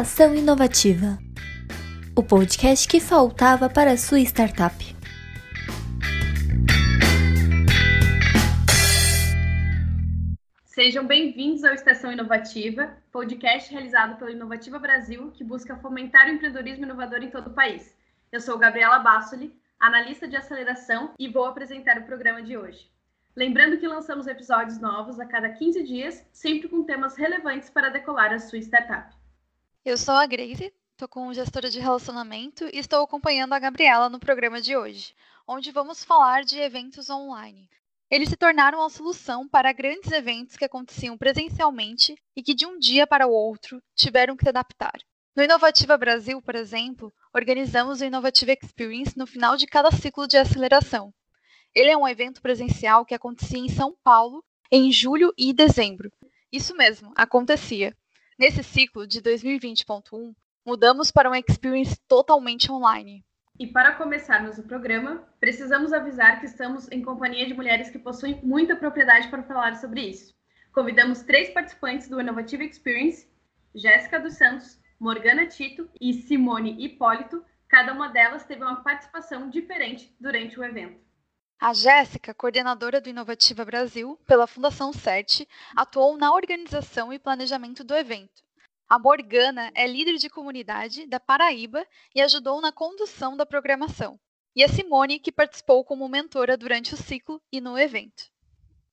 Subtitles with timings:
[0.00, 1.18] Estação Inovativa
[2.16, 4.74] o podcast que faltava para sua startup.
[10.64, 16.86] Sejam bem-vindos ao Estação Inovativa, podcast realizado pelo Inovativa Brasil, que busca fomentar o empreendedorismo
[16.86, 17.94] inovador em todo o país.
[18.32, 22.90] Eu sou Gabriela Bassoli, analista de aceleração, e vou apresentar o programa de hoje.
[23.36, 28.32] Lembrando que lançamos episódios novos a cada 15 dias, sempre com temas relevantes para decolar
[28.32, 29.19] a sua startup.
[29.82, 34.20] Eu sou a Grace, estou com gestora de relacionamento e estou acompanhando a Gabriela no
[34.20, 35.14] programa de hoje,
[35.48, 37.66] onde vamos falar de eventos online.
[38.10, 42.78] Eles se tornaram a solução para grandes eventos que aconteciam presencialmente e que de um
[42.78, 44.98] dia para o outro tiveram que se adaptar.
[45.34, 50.36] No Inovativa Brasil, por exemplo, organizamos o Inovativa Experience no final de cada ciclo de
[50.36, 51.10] aceleração.
[51.74, 56.12] Ele é um evento presencial que acontecia em São Paulo em julho e dezembro.
[56.52, 57.96] Isso mesmo, acontecia.
[58.40, 63.22] Nesse ciclo de 2020.1, mudamos para uma experience totalmente online.
[63.58, 68.40] E para começarmos o programa, precisamos avisar que estamos em companhia de mulheres que possuem
[68.42, 70.34] muita propriedade para falar sobre isso.
[70.72, 73.28] Convidamos três participantes do Innovative Experience,
[73.74, 77.44] Jéssica dos Santos, Morgana Tito e Simone Hipólito.
[77.68, 80.98] Cada uma delas teve uma participação diferente durante o evento.
[81.60, 87.94] A Jéssica, coordenadora do Inovativa Brasil pela Fundação CERT, atuou na organização e planejamento do
[87.94, 88.42] evento.
[88.88, 94.18] A Morgana é líder de comunidade da Paraíba e ajudou na condução da programação.
[94.56, 98.30] E a Simone, que participou como mentora durante o ciclo e no evento.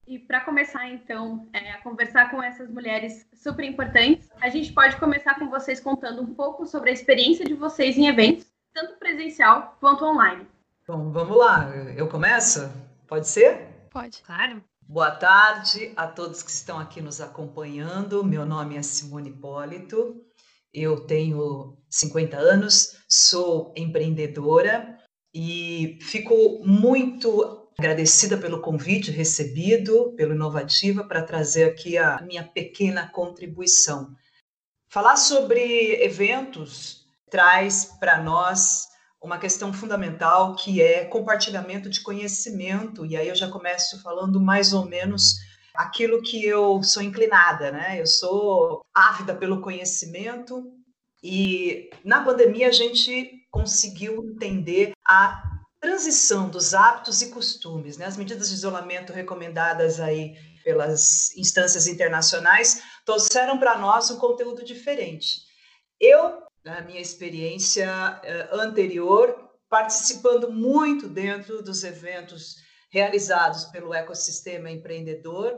[0.06, 4.98] E para começar, então, é, a conversar com essas mulheres super importantes, a gente pode
[4.98, 9.78] começar com vocês contando um pouco sobre a experiência de vocês em eventos, tanto presencial
[9.80, 10.45] quanto online.
[10.90, 11.70] Bom, vamos lá.
[11.98, 12.72] Eu começo?
[13.10, 13.68] Pode ser?
[13.92, 14.22] Pode.
[14.24, 14.64] Claro.
[14.88, 18.24] Boa tarde a todos que estão aqui nos acompanhando.
[18.24, 20.16] Meu nome é Simone Hipólito,
[20.73, 24.98] eu tenho 50 anos, sou empreendedora
[25.36, 26.34] e fico
[26.66, 34.16] muito agradecida pelo convite recebido pelo Inovativa para trazer aqui a minha pequena contribuição.
[34.88, 38.88] Falar sobre eventos traz para nós
[39.22, 44.73] uma questão fundamental que é compartilhamento de conhecimento, e aí eu já começo falando mais
[44.73, 45.36] ou menos
[45.76, 48.00] aquilo que eu sou inclinada, né?
[48.00, 50.72] Eu sou ávida pelo conhecimento
[51.23, 55.44] e na pandemia a gente conseguiu entender a
[55.80, 58.05] transição dos hábitos e costumes, né?
[58.05, 65.42] As medidas de isolamento recomendadas aí pelas instâncias internacionais trouxeram para nós um conteúdo diferente.
[65.99, 72.58] Eu na minha experiência uh, anterior, participando muito dentro dos eventos
[72.89, 75.58] realizados pelo ecossistema empreendedor.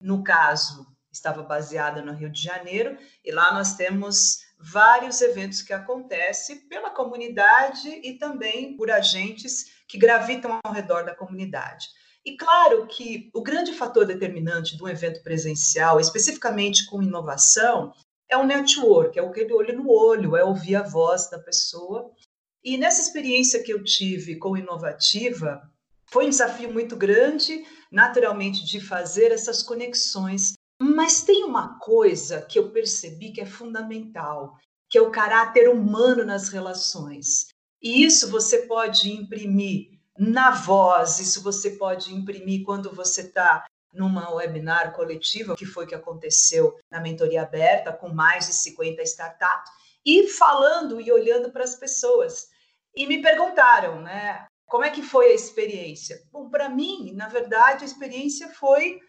[0.00, 5.74] No caso, estava baseada no Rio de Janeiro, e lá nós temos vários eventos que
[5.74, 11.88] acontecem pela comunidade e também por agentes que gravitam ao redor da comunidade.
[12.24, 17.92] E claro que o grande fator determinante de um evento presencial, especificamente com inovação,
[18.32, 22.10] é um network, é aquele olho no olho, é ouvir a voz da pessoa.
[22.64, 25.60] E nessa experiência que eu tive com Inovativa,
[26.10, 30.54] foi um desafio muito grande, naturalmente, de fazer essas conexões.
[30.80, 34.56] Mas tem uma coisa que eu percebi que é fundamental,
[34.88, 37.48] que é o caráter humano nas relações.
[37.82, 44.32] E isso você pode imprimir na voz, isso você pode imprimir quando você está numa
[44.32, 49.70] webinar coletiva, que foi que aconteceu na mentoria aberta, com mais de 50 startups,
[50.04, 52.48] e falando e olhando para as pessoas.
[52.94, 56.22] E me perguntaram, né, como é que foi a experiência?
[56.32, 59.00] Bom, para mim, na verdade, a experiência foi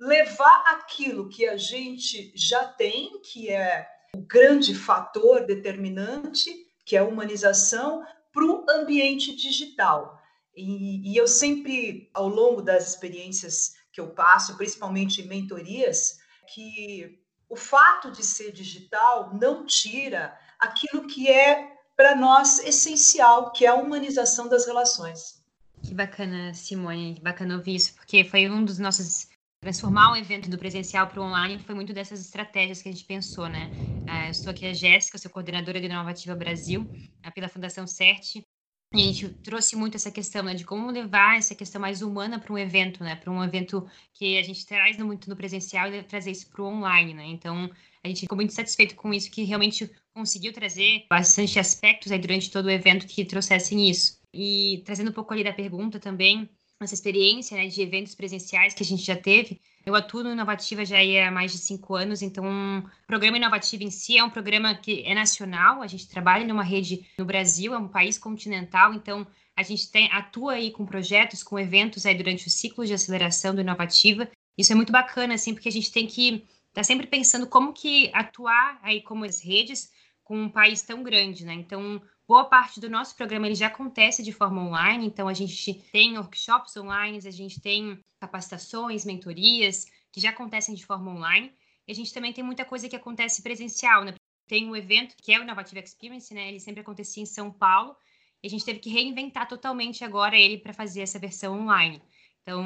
[0.00, 6.50] levar aquilo que a gente já tem, que é o grande fator determinante,
[6.84, 10.18] que é a humanização, para o ambiente digital.
[10.56, 16.18] E, e, eu sempre, ao longo das experiências que eu passo, principalmente em mentorias,
[16.52, 17.18] que
[17.48, 23.68] o fato de ser digital não tira aquilo que é para nós essencial, que é
[23.68, 25.42] a humanização das relações.
[25.82, 29.28] Que bacana, Simone, que bacana ouvir isso, porque foi um dos nossos
[29.60, 33.04] transformar um evento do presencial para o online foi muito dessas estratégias que a gente
[33.04, 33.70] pensou, né?
[34.10, 36.84] Uh, eu estou aqui a Jéssica, sou coordenadora de Inovativa Brasil,
[37.32, 38.44] pela Fundação CERT,
[38.92, 42.52] a gente trouxe muito essa questão, né, de como levar essa questão mais humana para
[42.52, 46.30] um evento, né, para um evento que a gente traz muito no presencial e trazer
[46.30, 47.24] isso para o online, né.
[47.26, 47.70] Então,
[48.04, 52.50] a gente ficou muito satisfeito com isso, que realmente conseguiu trazer bastante aspectos aí durante
[52.50, 54.20] todo o evento que trouxessem isso.
[54.32, 56.48] E trazendo um pouco ali da pergunta também,
[56.80, 60.84] nossa experiência né, de eventos presenciais que a gente já teve, eu atuo no Inovativa
[60.84, 64.74] já há mais de cinco anos, então o programa Inovativa em si é um programa
[64.74, 69.26] que é nacional, a gente trabalha numa rede no Brasil, é um país continental, então
[69.56, 73.54] a gente tem, atua aí com projetos, com eventos aí durante o ciclo de aceleração
[73.54, 74.30] do Inovativa.
[74.56, 77.72] Isso é muito bacana, assim, porque a gente tem que estar tá sempre pensando como
[77.72, 79.90] que atuar aí como as redes
[80.24, 81.52] com um país tão grande, né?
[81.52, 82.00] Então,
[82.32, 86.16] boa parte do nosso programa ele já acontece de forma online, então a gente tem
[86.16, 91.52] workshops online, a gente tem capacitações, mentorias que já acontecem de forma online.
[91.86, 94.14] E a gente também tem muita coisa que acontece presencial, né?
[94.48, 96.48] Tem um evento que é o Innovative Experience, né?
[96.48, 97.94] Ele sempre acontecia em São Paulo,
[98.42, 102.00] e a gente teve que reinventar totalmente agora ele para fazer essa versão online.
[102.40, 102.64] Então,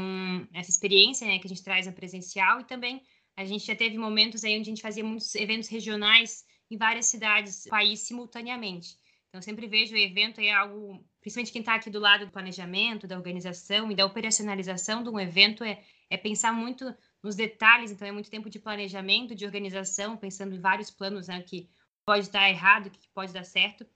[0.55, 3.03] essa experiência né, que a gente traz no presencial e também
[3.37, 7.07] a gente já teve momentos aí onde a gente fazia muitos eventos regionais em várias
[7.07, 8.97] cidades do país simultaneamente.
[9.29, 13.07] Então, sempre vejo o evento aí algo, principalmente quem está aqui do lado do planejamento,
[13.07, 17.91] da organização e da operacionalização de um evento, é, é pensar muito nos detalhes.
[17.91, 21.69] Então, é muito tempo de planejamento, de organização, pensando em vários planos né, que
[22.05, 23.87] pode estar errado, que pode dar certo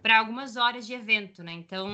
[0.00, 1.52] para algumas horas de evento, né?
[1.52, 1.88] Então,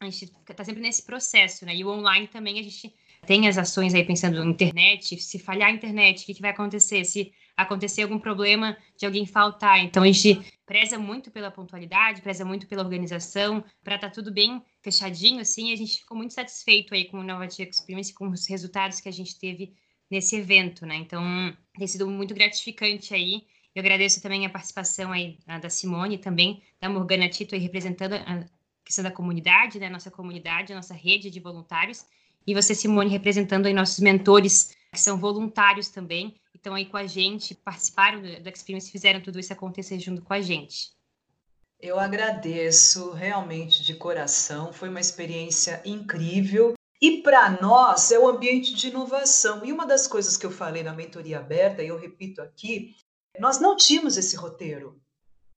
[0.00, 1.74] a gente está sempre nesse processo, né?
[1.74, 2.94] E o online também a gente
[3.26, 6.50] tem as ações aí pensando na internet, se falhar a internet, o que, que vai
[6.50, 7.04] acontecer?
[7.04, 9.80] Se acontecer algum problema de alguém faltar.
[9.80, 14.32] Então, a gente preza muito pela pontualidade, preza muito pela organização, para estar tá tudo
[14.32, 18.46] bem fechadinho, assim, a gente ficou muito satisfeito aí com o Innovative Experience, com os
[18.46, 19.74] resultados que a gente teve
[20.10, 20.96] nesse evento, né?
[20.96, 21.22] Então,
[21.76, 23.42] tem sido muito gratificante aí
[23.78, 28.44] eu agradeço também a participação aí da Simone, também da Morgana Tito, aí, representando a
[28.84, 32.04] questão da comunidade, né, nossa comunidade, a nossa rede de voluntários,
[32.48, 37.06] e você, Simone, representando aí nossos mentores, que são voluntários também, estão aí com a
[37.06, 40.92] gente, participaram do, Experience, fizeram tudo isso acontecer junto com a gente.
[41.78, 46.72] Eu agradeço realmente de coração, foi uma experiência incrível.
[47.02, 49.62] E para nós é o ambiente de inovação.
[49.62, 52.96] E uma das coisas que eu falei na mentoria aberta, e eu repito aqui,
[53.38, 54.98] nós não tínhamos esse roteiro.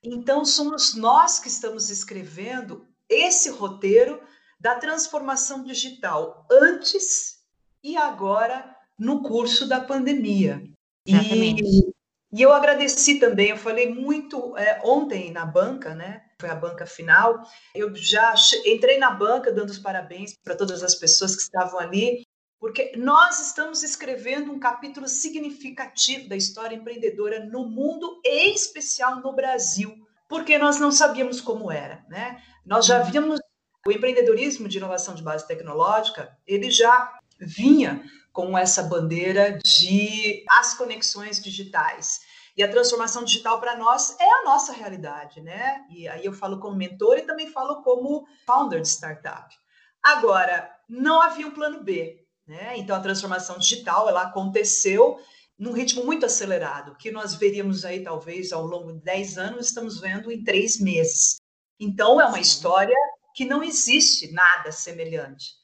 [0.03, 4.21] Então, somos nós que estamos escrevendo esse roteiro
[4.62, 7.40] da transformação digital antes
[7.84, 10.63] e agora no curso da pandemia.
[11.06, 11.92] E,
[12.31, 16.22] e, eu agradeci também, eu falei muito é, ontem na banca, né?
[16.40, 17.42] Foi a banca final.
[17.74, 18.36] Eu já
[18.66, 22.24] entrei na banca dando os parabéns para todas as pessoas que estavam ali
[22.60, 29.34] porque nós estamos escrevendo um capítulo significativo da história empreendedora no mundo, em especial no
[29.34, 29.98] Brasil,
[30.30, 32.40] porque nós não sabíamos como era, né?
[32.63, 33.40] Nós já víamos
[33.86, 40.74] o empreendedorismo de inovação de base tecnológica, ele já vinha com essa bandeira de as
[40.74, 42.22] conexões digitais.
[42.56, 45.86] E a transformação digital para nós é a nossa realidade, né?
[45.89, 49.56] E aí eu falo como mentor e também falo como founder de startup.
[50.04, 52.22] Agora, não havia um plano B.
[52.45, 52.74] Né?
[52.77, 55.19] Então, a transformação digital ela aconteceu
[55.57, 60.00] num ritmo muito acelerado, que nós veríamos aí talvez ao longo de 10 anos, estamos
[60.01, 61.38] vendo em três meses.
[61.80, 62.42] Então, é uma Sim.
[62.42, 62.95] história
[63.33, 65.62] que não existe nada semelhante.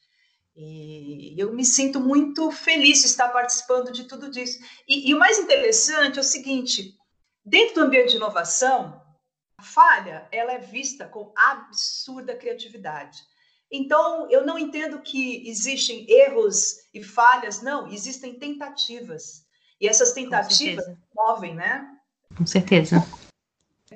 [0.56, 4.58] E eu me sinto muito feliz de estar participando de tudo isso.
[4.88, 6.96] E, e o mais interessante é o seguinte:
[7.44, 9.00] dentro do ambiente de inovação,
[9.56, 13.18] a falha ela é vista com absurda criatividade.
[13.70, 19.46] Então, eu não entendo que existem erros e falhas, não, existem tentativas.
[19.80, 21.86] E essas tentativas movem, né?
[22.36, 22.96] Com certeza.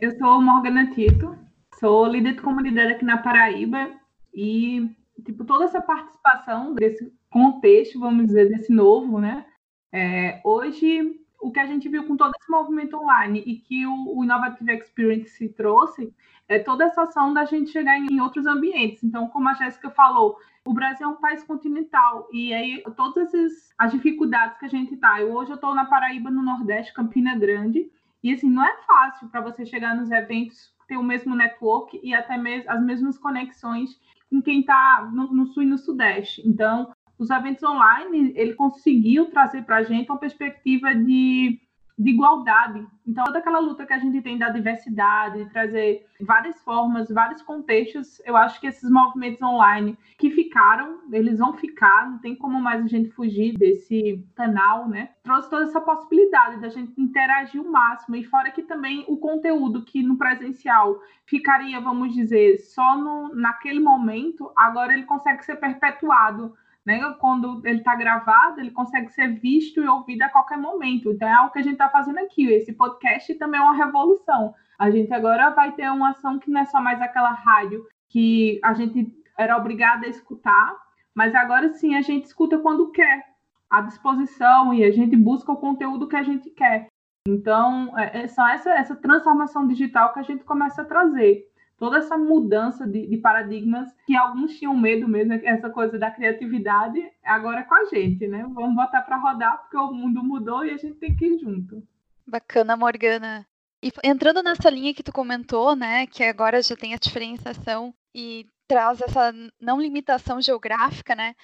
[0.00, 1.36] Eu sou Morgana Tito,
[1.82, 3.90] sou líder de comunidade aqui na Paraíba
[4.32, 4.88] e,
[5.24, 9.44] tipo, toda essa participação desse contexto, vamos dizer, desse novo, né?
[9.92, 14.16] É, hoje, o que a gente viu com todo esse movimento online e que o,
[14.16, 16.14] o Innovative Experience trouxe
[16.48, 19.02] é toda essa ação da gente chegar em, em outros ambientes.
[19.02, 23.74] Então, como a Jéssica falou, o Brasil é um país continental e aí todas essas,
[23.76, 25.20] as dificuldades que a gente tá.
[25.20, 27.90] Eu, hoje eu estou na Paraíba, no Nordeste, Campina Grande,
[28.22, 32.14] e assim, não é fácil para você chegar nos eventos, ter o mesmo network e
[32.14, 33.98] até mesmo as mesmas conexões
[34.30, 36.42] com quem está no, no, Sul e no Sudeste.
[36.46, 41.60] Então, os eventos online, ele conseguiu trazer para a gente uma perspectiva de
[41.98, 42.86] de igualdade.
[43.06, 47.42] Então, toda aquela luta que a gente tem da diversidade, de trazer várias formas, vários
[47.42, 52.60] contextos, eu acho que esses movimentos online que ficaram, eles vão ficar, não tem como
[52.60, 55.10] mais a gente fugir desse canal, né?
[55.24, 59.84] Trouxe toda essa possibilidade da gente interagir o máximo, e fora que também o conteúdo
[59.84, 66.54] que no presencial ficaria, vamos dizer, só no, naquele momento, agora ele consegue ser perpetuado
[66.84, 67.00] né?
[67.20, 71.12] Quando ele está gravado, ele consegue ser visto e ouvido a qualquer momento.
[71.12, 72.46] Então é algo que a gente está fazendo aqui.
[72.46, 74.54] Esse podcast também é uma revolução.
[74.78, 78.60] A gente agora vai ter uma ação que não é só mais aquela rádio que
[78.62, 80.76] a gente era obrigada a escutar,
[81.14, 83.26] Mas agora sim, a gente escuta quando quer,
[83.68, 86.86] à disposição, e a gente busca o conteúdo que a gente quer.
[87.28, 91.46] Então, é, é só essa, essa transformação digital que a gente começa a trazer.
[91.82, 97.02] Toda essa mudança de, de paradigmas que alguns tinham medo mesmo, essa coisa da criatividade,
[97.24, 98.46] agora é com a gente, né?
[98.54, 101.82] Vamos botar para rodar, porque o mundo mudou e a gente tem que ir junto.
[102.24, 103.44] Bacana, Morgana.
[103.82, 108.46] E entrando nessa linha que tu comentou, né, que agora já tem a diferenciação e
[108.68, 111.34] traz essa não limitação geográfica, né?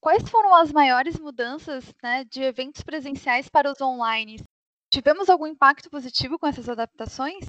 [0.00, 4.36] Quais foram as maiores mudanças, né, de eventos presenciais para os online?
[4.94, 7.44] Tivemos algum impacto positivo com essas adaptações?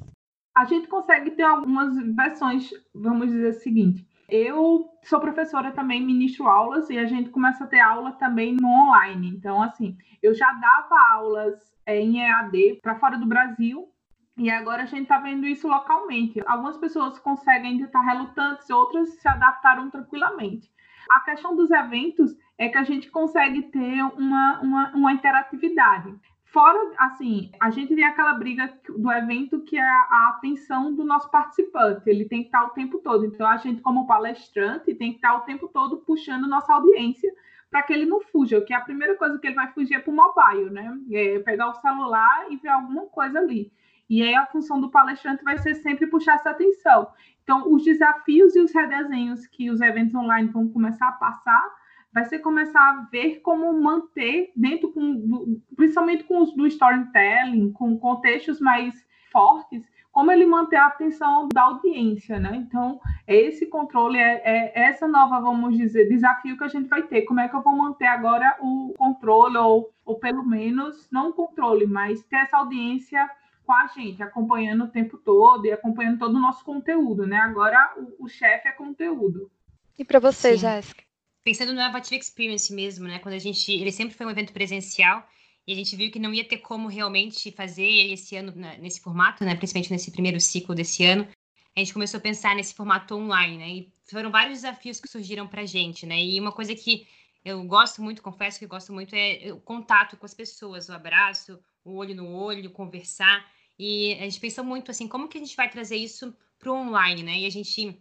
[0.60, 4.06] A gente consegue ter algumas versões, vamos dizer o seguinte.
[4.28, 8.68] Eu sou professora também, ministro aulas e a gente começa a ter aula também no
[8.68, 9.30] online.
[9.30, 13.88] Então, assim, eu já dava aulas é, em EAD para fora do Brasil
[14.36, 16.44] e agora a gente está vendo isso localmente.
[16.46, 20.70] Algumas pessoas conseguem ainda estar relutantes, outras se adaptaram tranquilamente.
[21.10, 26.14] A questão dos eventos é que a gente consegue ter uma, uma, uma interatividade.
[26.52, 31.30] Fora, assim, a gente tem aquela briga do evento que é a atenção do nosso
[31.30, 32.10] participante.
[32.10, 33.24] Ele tem que estar o tempo todo.
[33.24, 37.32] Então, a gente, como palestrante, tem que estar o tempo todo puxando nossa audiência
[37.70, 40.00] para que ele não fuja, que é a primeira coisa que ele vai fugir é
[40.00, 40.98] para o mobile, né?
[41.12, 43.72] É pegar o celular e ver alguma coisa ali.
[44.10, 47.12] E aí a função do palestrante vai ser sempre puxar essa atenção.
[47.44, 51.64] Então, os desafios e os redesenhos que os eventos online vão começar a passar,
[52.12, 57.72] vai ser começar a ver como manter dentro, com, do, principalmente com os do storytelling,
[57.72, 58.96] com contextos mais
[59.32, 62.56] fortes, como ele manter a atenção da audiência, né?
[62.56, 67.22] Então, esse controle é, é, essa nova, vamos dizer, desafio que a gente vai ter.
[67.22, 71.34] Como é que eu vou manter agora o controle, ou, ou pelo menos, não o
[71.34, 73.30] controle, mas ter essa audiência
[73.66, 77.38] com a gente, acompanhando o tempo todo e acompanhando todo o nosso conteúdo, né?
[77.38, 79.52] Agora o, o chefe é conteúdo.
[79.98, 81.09] E para você, Jéssica?
[81.50, 83.18] Pensando no Avative Experience mesmo, né?
[83.18, 85.28] Quando a gente, ele sempre foi um evento presencial
[85.66, 88.78] e a gente viu que não ia ter como realmente fazer ele esse ano né,
[88.80, 89.56] nesse formato, né?
[89.56, 91.28] Principalmente nesse primeiro ciclo desse ano.
[91.76, 93.68] A gente começou a pensar nesse formato online, né?
[93.68, 96.24] E foram vários desafios que surgiram para gente, né?
[96.24, 97.08] E uma coisa que
[97.44, 101.60] eu gosto muito, confesso que gosto muito, é o contato com as pessoas, o abraço,
[101.84, 103.44] o olho no olho, conversar.
[103.80, 106.76] E a gente pensou muito assim, como que a gente vai trazer isso para o
[106.76, 107.40] online, né?
[107.40, 108.00] E a gente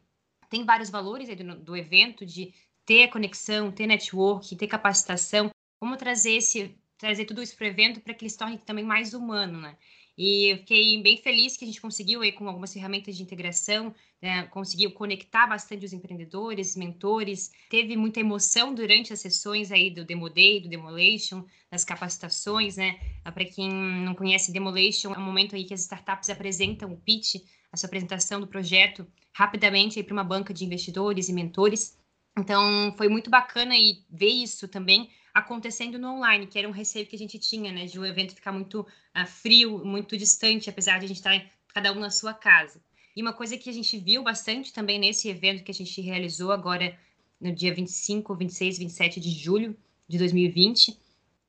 [0.50, 2.52] tem vários valores do, do evento de
[2.88, 8.00] ter conexão, ter network, ter capacitação, como trazer esse trazer tudo isso para o evento
[8.00, 9.76] para que ele se torne também mais humano, né?
[10.16, 13.94] E eu fiquei bem feliz que a gente conseguiu aí com algumas ferramentas de integração,
[14.20, 20.04] né, conseguiu conectar bastante os empreendedores, mentores, teve muita emoção durante as sessões aí do
[20.04, 22.98] Demo Day, do Demolation, das capacitações, né?
[23.22, 26.96] Ah, para quem não conhece Demolation, é um momento aí que as startups apresentam o
[26.96, 27.36] pitch,
[27.70, 31.98] a sua apresentação do projeto rapidamente aí para uma banca de investidores e mentores.
[32.38, 37.06] Então, foi muito bacana e ver isso também acontecendo no online, que era um receio
[37.06, 40.70] que a gente tinha, né, de o um evento ficar muito uh, frio, muito distante,
[40.70, 42.80] apesar de a gente estar cada um na sua casa.
[43.14, 46.52] E uma coisa que a gente viu bastante também nesse evento que a gente realizou
[46.52, 46.96] agora
[47.40, 49.76] no dia 25, 26, 27 de julho
[50.08, 50.98] de 2020,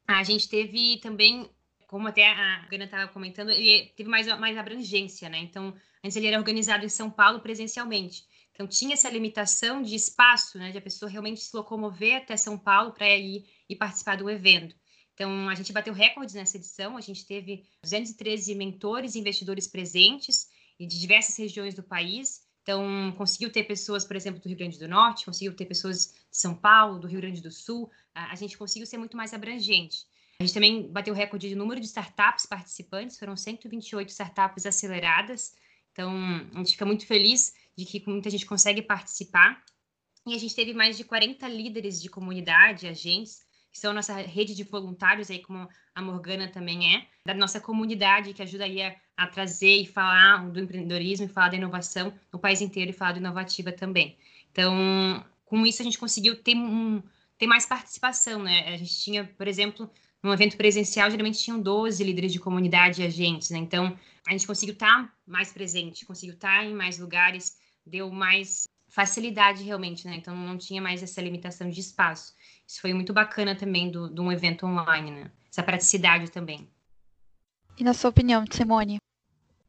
[0.07, 1.49] a gente teve também,
[1.87, 5.37] como até a Gana estava comentando, ele teve mais, mais abrangência, né?
[5.39, 8.23] Então, antes ele era organizado em São Paulo presencialmente.
[8.59, 10.69] Então, tinha essa limitação de espaço, né?
[10.69, 14.75] De a pessoa realmente se locomover até São Paulo para ir e participar do evento.
[15.13, 20.49] Então, a gente bateu recordes nessa edição, a gente teve 213 mentores e investidores presentes
[20.77, 22.41] e de diversas regiões do país.
[22.61, 26.37] Então, conseguiu ter pessoas, por exemplo, do Rio Grande do Norte, conseguiu ter pessoas de
[26.37, 27.89] São Paulo, do Rio Grande do Sul.
[28.13, 29.99] A, gente conseguiu ser muito mais abrangente.
[30.37, 35.53] A gente também bateu recorde de número de startups participantes, foram 128 startups aceleradas.
[35.93, 36.11] Então,
[36.53, 39.63] a gente fica muito feliz de que muita gente consegue participar.
[40.27, 43.39] E a gente teve mais de 40 líderes de comunidade, agentes,
[43.71, 48.33] que são nossa rede de voluntários, aí como a Morgana também é, da nossa comunidade,
[48.33, 48.81] que ajuda aí
[49.17, 53.13] a, trazer e falar do empreendedorismo e falar da inovação no país inteiro e falar
[53.13, 54.17] do inovativa também.
[54.51, 57.01] Então, com isso a gente conseguiu ter, um,
[57.37, 58.73] ter mais participação, né?
[58.73, 59.89] A gente tinha, por exemplo,
[60.21, 63.57] num evento presencial, geralmente tinham 12 líderes de comunidade e agentes, né?
[63.57, 69.63] Então, a gente conseguiu estar mais presente, conseguiu estar em mais lugares, deu mais facilidade
[69.63, 70.15] realmente, né?
[70.15, 72.33] Então, não tinha mais essa limitação de espaço.
[72.67, 75.31] Isso foi muito bacana também do, de um evento online, né?
[75.51, 76.69] Essa praticidade também.
[77.77, 78.97] E na sua opinião, Simone?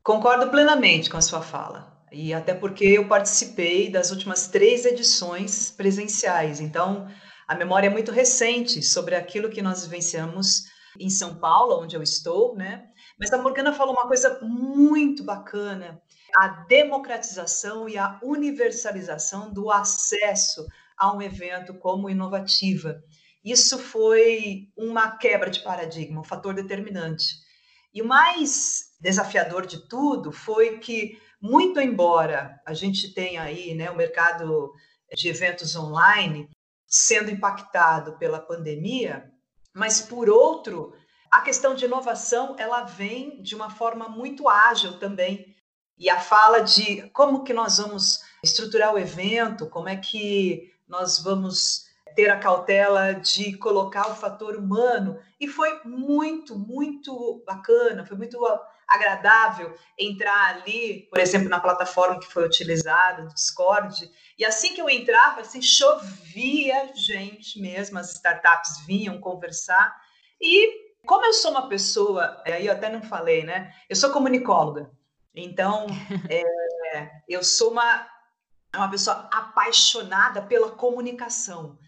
[0.02, 2.00] Concordo plenamente com a sua fala.
[2.10, 6.60] E até porque eu participei das últimas três edições presenciais.
[6.60, 7.08] Então,
[7.46, 10.64] a memória é muito recente sobre aquilo que nós vivenciamos
[10.98, 12.89] em São Paulo, onde eu estou, né?
[13.20, 16.00] Mas a Morgana falou uma coisa muito bacana:
[16.34, 23.02] a democratização e a universalização do acesso a um evento como inovativa.
[23.44, 27.26] Isso foi uma quebra de paradigma, um fator determinante.
[27.92, 33.90] E o mais desafiador de tudo foi que, muito embora a gente tenha aí né,
[33.90, 34.72] o mercado
[35.14, 36.48] de eventos online
[36.86, 39.30] sendo impactado pela pandemia,
[39.74, 40.92] mas por outro,
[41.30, 45.54] a questão de inovação ela vem de uma forma muito ágil também.
[45.96, 51.22] E a fala de como que nós vamos estruturar o evento, como é que nós
[51.22, 55.18] vamos ter a cautela de colocar o fator humano.
[55.38, 58.38] E foi muito, muito bacana, foi muito
[58.88, 64.10] agradável entrar ali, por exemplo, na plataforma que foi utilizada, do Discord.
[64.36, 69.96] E assim que eu entrava, assim, chovia gente mesmo, as startups vinham conversar.
[70.40, 73.72] E como eu sou uma pessoa, aí eu até não falei, né?
[73.88, 74.90] Eu sou comunicóloga.
[75.34, 75.86] Então,
[76.28, 78.06] é, eu sou uma,
[78.74, 81.78] uma pessoa apaixonada pela comunicação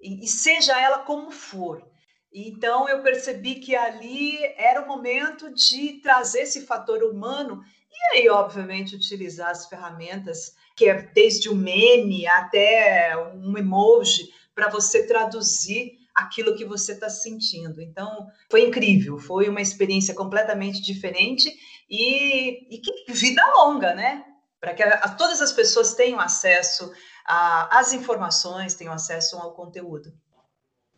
[0.00, 1.86] e, e seja ela como for.
[2.32, 8.28] Então eu percebi que ali era o momento de trazer esse fator humano e aí,
[8.28, 15.98] obviamente, utilizar as ferramentas, que é desde o meme até um emoji, para você traduzir
[16.18, 17.80] aquilo que você está sentindo.
[17.80, 21.48] Então, foi incrível, foi uma experiência completamente diferente
[21.88, 24.24] e, e que vida longa, né?
[24.60, 26.92] Para que a, todas as pessoas tenham acesso
[27.24, 30.12] a, as informações, tenham acesso ao conteúdo.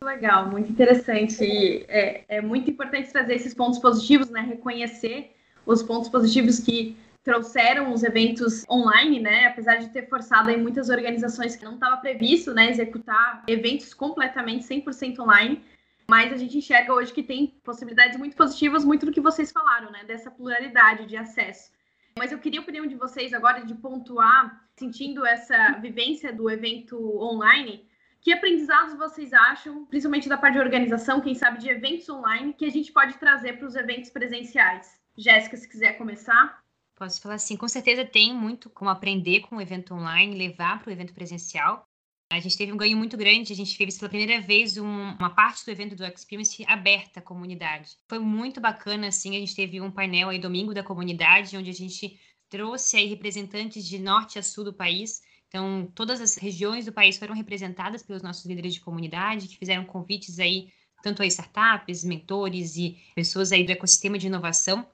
[0.03, 1.85] Legal, muito interessante.
[1.87, 4.41] É, é muito importante trazer esses pontos positivos, né?
[4.41, 9.45] Reconhecer os pontos positivos que trouxeram os eventos online, né?
[9.45, 14.65] Apesar de ter forçado aí muitas organizações que não estava previsto, né, executar eventos completamente
[14.65, 15.63] 100% online,
[16.09, 19.91] mas a gente enxerga hoje que tem possibilidades muito positivas, muito do que vocês falaram,
[19.91, 21.71] né, dessa pluralidade de acesso.
[22.17, 26.97] Mas eu queria a opinião de vocês agora de pontuar, sentindo essa vivência do evento
[27.21, 27.87] online,
[28.19, 32.65] que aprendizados vocês acham, principalmente da parte de organização, quem sabe de eventos online, que
[32.65, 34.99] a gente pode trazer para os eventos presenciais?
[35.17, 36.60] Jéssica, se quiser começar.
[37.01, 40.91] Posso falar assim, com certeza tem muito como aprender com o evento online, levar para
[40.91, 41.83] o evento presencial.
[42.31, 45.31] A gente teve um ganho muito grande, a gente fez pela primeira vez um, uma
[45.31, 47.97] parte do evento do Experience aberta à comunidade.
[48.07, 51.73] Foi muito bacana, assim, a gente teve um painel aí domingo da comunidade, onde a
[51.73, 55.23] gente trouxe aí representantes de norte a sul do país.
[55.47, 59.85] Então, todas as regiões do país foram representadas pelos nossos líderes de comunidade, que fizeram
[59.85, 64.87] convites aí, tanto a startups, mentores e pessoas aí do ecossistema de inovação.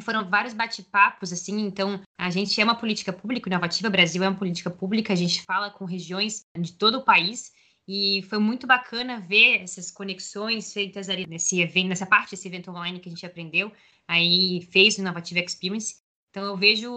[0.00, 4.38] Foram vários bate-papos, assim, então a gente é uma política pública, Inovativa Brasil é uma
[4.38, 7.52] política pública, a gente fala com regiões de todo o país,
[7.86, 12.70] e foi muito bacana ver essas conexões feitas ali nesse evento, nessa parte desse evento
[12.70, 13.72] online que a gente aprendeu,
[14.08, 15.96] aí fez o Inovativa Experience.
[16.30, 16.90] Então eu vejo,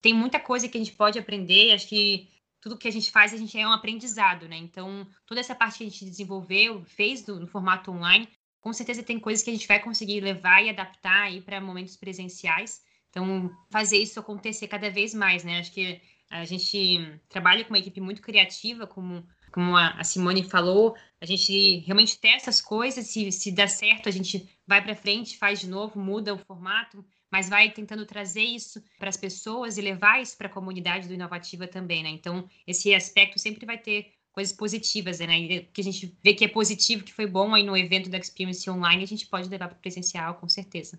[0.00, 2.28] tem muita coisa que a gente pode aprender, acho que
[2.60, 4.56] tudo que a gente faz, a gente é um aprendizado, né?
[4.56, 8.28] Então, toda essa parte que a gente desenvolveu, fez no formato online,
[8.60, 11.96] com certeza tem coisas que a gente vai conseguir levar e adaptar aí para momentos
[11.96, 12.82] presenciais.
[13.08, 15.58] Então, fazer isso acontecer cada vez mais, né?
[15.58, 20.94] Acho que a gente trabalha com uma equipe muito criativa, como, como a Simone falou,
[21.20, 25.36] a gente realmente testa as coisas, se, se dá certo, a gente vai para frente,
[25.36, 29.80] faz de novo, muda o formato, mas vai tentando trazer isso para as pessoas e
[29.80, 32.10] levar isso para a comunidade do Inovativa também, né?
[32.10, 35.60] Então, esse aspecto sempre vai ter coisas positivas, né?
[35.72, 38.68] Que a gente vê que é positivo, que foi bom aí no evento da Experience
[38.68, 40.98] Online, a gente pode levar para o presencial, com certeza.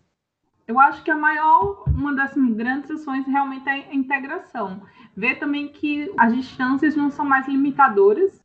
[0.67, 4.82] Eu acho que a maior, uma das grandes ações realmente é a integração.
[5.15, 8.41] Ver também que as distâncias não são mais limitadoras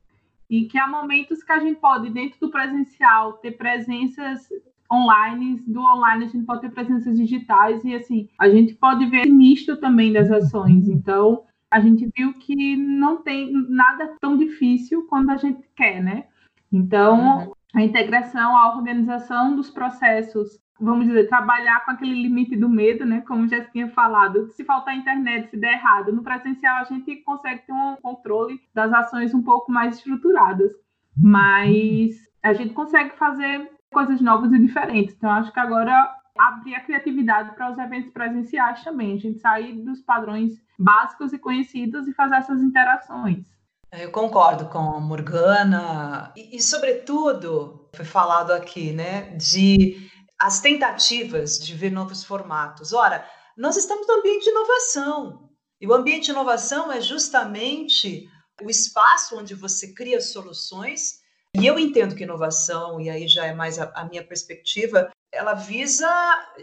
[0.48, 4.48] e que há momentos que a gente pode, dentro do presencial, ter presenças
[4.92, 9.26] online, do online a gente pode ter presenças digitais e assim, a gente pode ver
[9.26, 10.88] misto também das ações.
[10.88, 11.44] Então,
[11.76, 16.24] a gente viu que não tem nada tão difícil quando a gente quer, né?
[16.72, 17.52] Então, uhum.
[17.74, 23.20] a integração, a organização dos processos, vamos dizer, trabalhar com aquele limite do medo, né?
[23.28, 27.66] Como já tinha falado, se faltar internet, se der errado, no presencial a gente consegue
[27.66, 30.72] ter um controle das ações um pouco mais estruturadas,
[31.14, 35.14] mas a gente consegue fazer coisas novas e diferentes.
[35.14, 39.72] Então, acho que agora abrir a criatividade para os eventos presenciais também, a gente sair
[39.72, 43.46] dos padrões básicos e conhecidos e fazer essas interações.
[43.92, 51.58] Eu concordo com a Morgana e, e, sobretudo, foi falado aqui, né, de as tentativas
[51.58, 52.92] de ver novos formatos.
[52.92, 58.28] Ora, nós estamos no ambiente de inovação e o ambiente de inovação é justamente
[58.62, 61.20] o espaço onde você cria soluções.
[61.54, 65.54] E eu entendo que inovação, e aí já é mais a, a minha perspectiva, ela
[65.54, 66.08] visa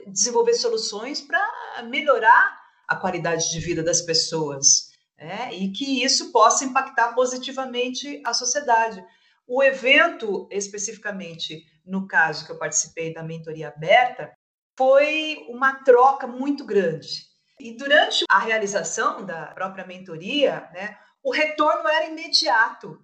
[0.08, 1.42] desenvolver soluções para
[1.84, 4.92] melhorar a qualidade de vida das pessoas.
[5.18, 5.54] né?
[5.54, 9.04] e que isso possa impactar positivamente a sociedade.
[9.48, 14.34] O evento, especificamente no caso que eu participei da mentoria aberta,
[14.78, 17.26] foi uma troca muito grande.
[17.60, 23.00] E durante a realização da própria mentoria, né, o retorno era imediato.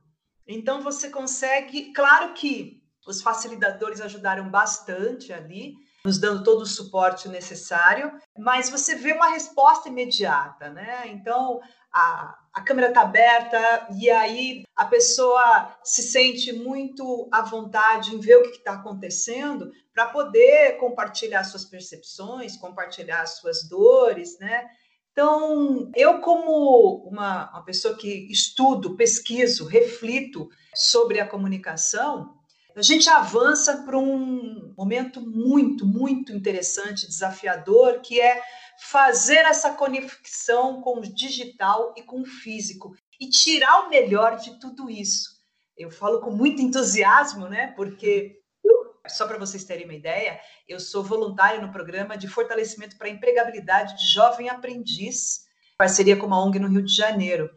[0.47, 7.27] Então você consegue, claro que os facilitadores ajudaram bastante ali, nos dando todo o suporte
[7.27, 11.07] necessário, mas você vê uma resposta imediata, né?
[11.07, 11.59] Então,
[11.91, 18.19] a, a câmera está aberta e aí a pessoa se sente muito à vontade em
[18.19, 24.69] ver o que está acontecendo para poder compartilhar suas percepções, compartilhar suas dores, né?
[25.11, 32.38] Então, eu, como uma, uma pessoa que estudo, pesquiso, reflito sobre a comunicação,
[32.75, 38.41] a gente avança para um momento muito, muito interessante, desafiador, que é
[38.89, 44.59] fazer essa conexão com o digital e com o físico e tirar o melhor de
[44.59, 45.39] tudo isso.
[45.75, 47.73] Eu falo com muito entusiasmo, né?
[47.75, 48.39] Porque
[49.07, 53.97] só para vocês terem uma ideia, eu sou voluntária no programa de fortalecimento para empregabilidade
[53.97, 55.41] de jovem aprendiz,
[55.77, 57.49] parceria com uma ONG no Rio de Janeiro.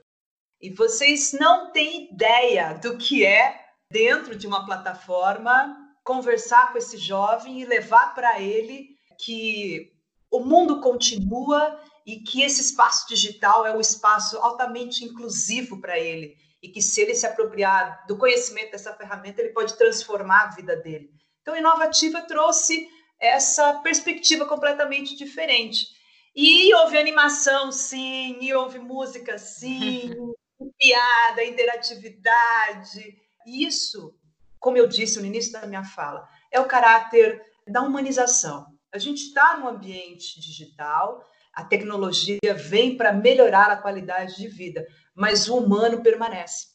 [0.61, 3.62] E vocês não têm ideia do que é
[3.93, 8.89] dentro de uma plataforma, conversar com esse jovem e levar para ele
[9.25, 9.93] que
[10.31, 16.35] o mundo continua e que esse espaço digital é um espaço altamente inclusivo para ele
[16.63, 20.77] e que se ele se apropriar do conhecimento dessa ferramenta, ele pode transformar a vida
[20.77, 21.11] dele.
[21.43, 22.89] Então, Inovativa trouxe
[23.21, 25.87] essa perspectiva completamente diferente.
[26.35, 30.11] E houve animação, sim, e houve música, sim,
[30.79, 34.15] piada, interatividade, isso,
[34.59, 38.67] como eu disse no início da minha fala, é o caráter da humanização.
[38.93, 44.87] A gente está no ambiente digital, a tecnologia vem para melhorar a qualidade de vida,
[45.15, 46.73] mas o humano permanece.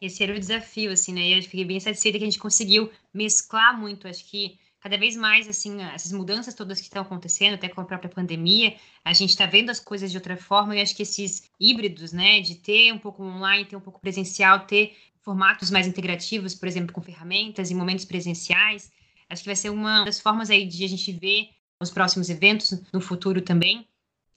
[0.00, 1.22] Esse era o desafio, assim, né?
[1.22, 4.06] E eu fiquei bem satisfeita que a gente conseguiu mesclar muito.
[4.06, 7.84] Acho que cada vez mais, assim, essas mudanças todas que estão acontecendo, até com a
[7.84, 11.50] própria pandemia, a gente está vendo as coisas de outra forma e acho que esses
[11.58, 14.94] híbridos, né, de ter um pouco online, ter um pouco presencial, ter
[15.26, 18.92] formatos mais integrativos, por exemplo, com ferramentas e momentos presenciais.
[19.28, 21.48] Acho que vai ser uma das formas aí de a gente ver
[21.82, 23.88] os próximos eventos no futuro também.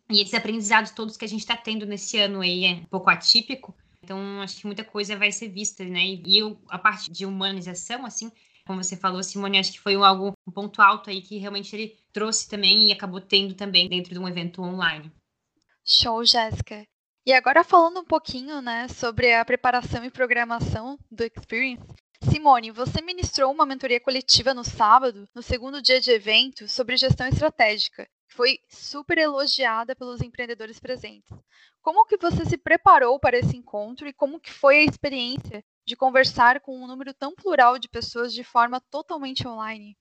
[0.09, 3.07] E esses aprendizados todos que a gente está tendo nesse ano aí é um pouco
[3.07, 3.75] atípico.
[4.03, 6.19] Então, acho que muita coisa vai ser vista, né?
[6.25, 8.31] E eu, a parte de humanização, assim,
[8.65, 11.95] como você falou, Simone, acho que foi algo, um ponto alto aí que realmente ele
[12.11, 15.11] trouxe também e acabou tendo também dentro de um evento online.
[15.85, 16.83] Show, Jéssica.
[17.29, 21.85] E agora falando um pouquinho, né, sobre a preparação e programação do Experience.
[22.23, 27.27] Simone, você ministrou uma mentoria coletiva no sábado, no segundo dia de evento, sobre gestão
[27.27, 31.29] estratégica, que foi super elogiada pelos empreendedores presentes.
[31.83, 35.95] Como que você se preparou para esse encontro e como que foi a experiência de
[35.95, 39.95] conversar com um número tão plural de pessoas de forma totalmente online?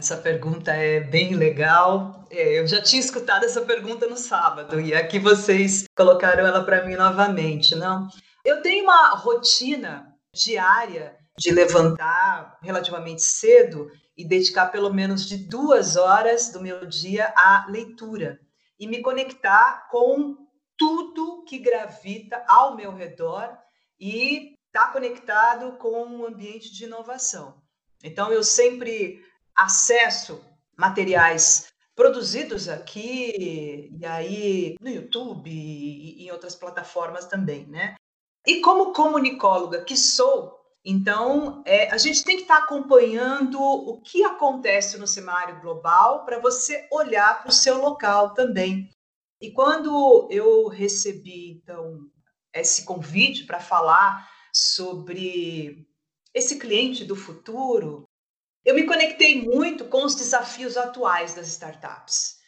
[0.00, 2.24] Essa pergunta é bem legal.
[2.30, 6.86] É, eu já tinha escutado essa pergunta no sábado e aqui vocês colocaram ela para
[6.86, 8.06] mim novamente, não?
[8.44, 15.96] Eu tenho uma rotina diária de levantar relativamente cedo e dedicar pelo menos de duas
[15.96, 18.38] horas do meu dia à leitura
[18.78, 20.36] e me conectar com
[20.76, 23.52] tudo que gravita ao meu redor
[23.98, 27.60] e estar tá conectado com um ambiente de inovação.
[28.04, 29.20] Então, eu sempre
[29.58, 30.40] acesso
[30.76, 31.66] materiais
[31.96, 37.96] produzidos aqui e aí no YouTube e em outras plataformas também, né?
[38.46, 44.22] E como comunicóloga que sou, então é, a gente tem que estar acompanhando o que
[44.22, 48.88] acontece no cenário global para você olhar para o seu local também.
[49.40, 51.98] E quando eu recebi então
[52.54, 55.86] esse convite para falar sobre
[56.32, 58.07] esse cliente do futuro,
[58.64, 62.38] eu me conectei muito com os desafios atuais das startups.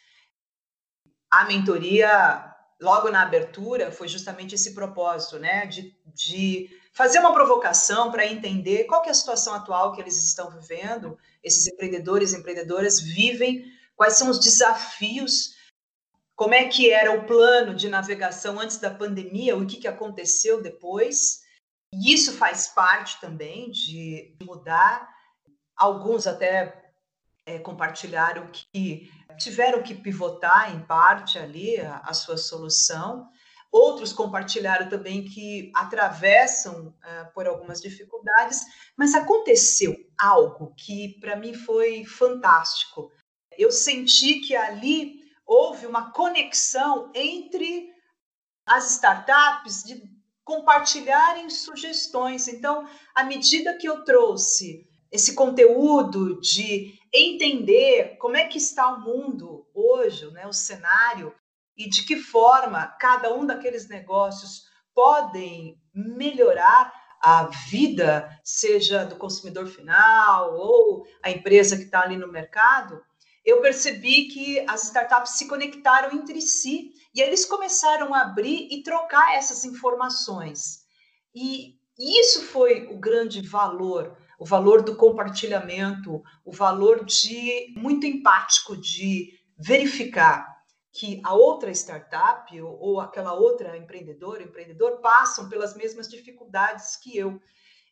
[1.29, 5.65] A mentoria, logo na abertura, foi justamente esse propósito, né?
[5.65, 10.51] De, de fazer uma provocação para entender qual é a situação atual que eles estão
[10.51, 15.55] vivendo, esses empreendedores e empreendedoras vivem, quais são os desafios,
[16.35, 20.61] como é que era o plano de navegação antes da pandemia, o que, que aconteceu
[20.61, 21.41] depois.
[21.93, 25.07] E isso faz parte também de mudar
[25.75, 26.93] Alguns até
[27.45, 33.27] é, compartilharam que tiveram que pivotar em parte ali a, a sua solução.
[33.71, 38.65] Outros compartilharam também que atravessam uh, por algumas dificuldades,
[38.97, 43.11] mas aconteceu algo que para mim foi fantástico.
[43.57, 47.89] Eu senti que ali houve uma conexão entre
[48.65, 50.03] as startups de
[50.43, 52.49] compartilharem sugestões.
[52.49, 59.01] Então, à medida que eu trouxe esse conteúdo de entender como é que está o
[59.01, 61.33] mundo hoje, né, o cenário,
[61.75, 69.67] e de que forma cada um daqueles negócios podem melhorar a vida, seja do consumidor
[69.67, 73.01] final ou a empresa que está ali no mercado,
[73.43, 78.83] eu percebi que as startups se conectaram entre si e eles começaram a abrir e
[78.83, 80.81] trocar essas informações.
[81.33, 88.75] E isso foi o grande valor, o valor do compartilhamento, o valor de muito empático
[88.75, 96.09] de verificar que a outra startup ou, ou aquela outra empreendedora, empreendedor passam pelas mesmas
[96.09, 97.39] dificuldades que eu.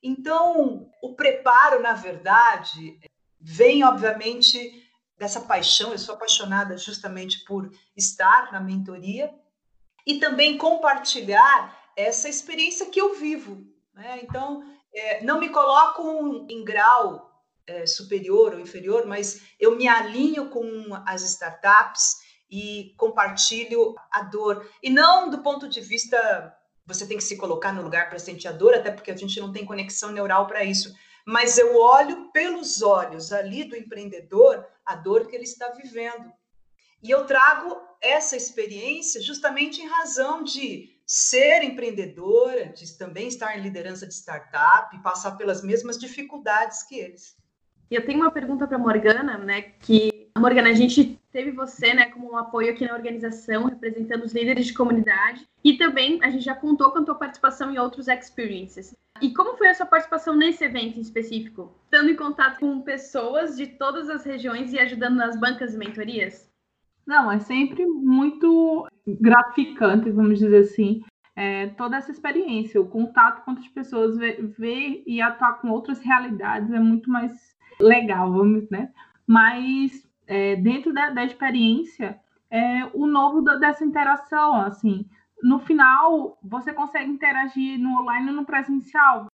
[0.02, 3.00] Então, o preparo, na verdade,
[3.40, 9.32] vem obviamente dessa paixão, eu sou apaixonada justamente por estar na mentoria
[10.04, 13.64] e também compartilhar essa experiência que eu vivo.
[13.94, 14.22] Né?
[14.24, 17.30] Então, é, não me coloco em grau
[17.68, 20.64] é, superior ou inferior, mas eu me alinho com
[21.06, 22.18] as startups
[22.50, 24.68] e compartilho a dor.
[24.82, 28.48] E não do ponto de vista você tem que se colocar no lugar para sentir
[28.48, 30.92] a dor, até porque a gente não tem conexão neural para isso.
[31.24, 36.34] Mas eu olho pelos olhos ali do empreendedor a dor que ele está vivendo.
[37.04, 43.64] E eu trago essa experiência justamente em razão de ser empreendedora, de também estar em
[43.64, 47.36] liderança de startup, e passar pelas mesmas dificuldades que eles.
[47.90, 49.64] E eu tenho uma pergunta para Morgana, né?
[49.80, 54.34] Que Morgana, a gente teve você, né, como um apoio aqui na organização, representando os
[54.34, 58.08] líderes de comunidade, e também a gente já contou com a tua participação em outros
[58.08, 58.96] experiences.
[59.20, 61.76] E como foi a sua participação nesse evento em específico?
[61.86, 66.48] Estando em contato com pessoas de todas as regiões e ajudando nas bancas e mentorias?
[67.06, 68.88] Não, é sempre muito
[69.20, 71.04] gratificante, vamos dizer assim,
[71.36, 76.00] é, toda essa experiência, o contato com outras pessoas, ver, ver e atuar com outras
[76.00, 78.92] realidades é muito mais legal, vamos, né?
[79.26, 82.20] Mas é, dentro da, da experiência,
[82.52, 85.06] é, o novo da, dessa interação, assim,
[85.42, 89.28] no final você consegue interagir no online e no presencial.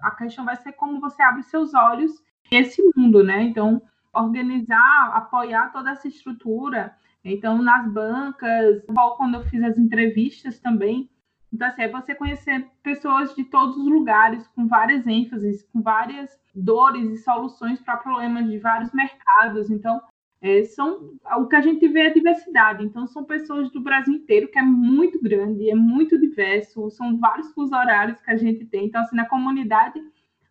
[0.00, 2.12] A questão vai ser como você abre seus olhos
[2.50, 3.42] esse mundo, né?
[3.42, 3.80] Então,
[4.12, 6.94] organizar, apoiar toda essa estrutura.
[7.28, 8.84] Então, nas bancas,
[9.16, 11.10] quando eu fiz as entrevistas também,
[11.52, 16.38] então, assim, é você conhecer pessoas de todos os lugares, com várias ênfases, com várias
[16.54, 19.70] dores e soluções para problemas de vários mercados.
[19.70, 20.00] Então,
[20.40, 22.84] é, são o que a gente vê é diversidade.
[22.84, 27.52] Então, são pessoas do Brasil inteiro, que é muito grande, é muito diverso, são vários
[27.52, 28.86] fusos horários que a gente tem.
[28.86, 30.00] Então, assim, na comunidade,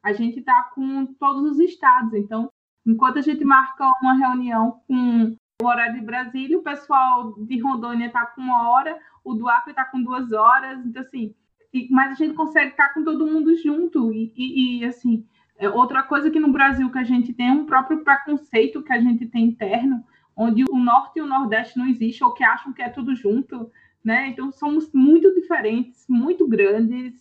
[0.03, 2.13] a gente está com todos os estados.
[2.13, 2.49] Então,
[2.85, 8.07] enquanto a gente marca uma reunião com o horário de Brasília, o pessoal de Rondônia
[8.07, 10.85] está com uma hora, o do Acre está com duas horas.
[10.85, 11.33] Então, assim,
[11.73, 14.11] e, mas a gente consegue estar tá com todo mundo junto.
[14.11, 15.25] E, e, e assim,
[15.57, 18.91] é outra coisa que no Brasil que a gente tem é um próprio preconceito que
[18.91, 20.03] a gente tem interno,
[20.35, 23.71] onde o norte e o nordeste não existem, ou que acham que é tudo junto,
[24.03, 24.27] né?
[24.27, 27.13] Então somos muito diferentes, muito grandes,